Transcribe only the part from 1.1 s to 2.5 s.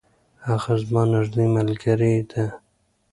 نږدې ملګرې ده.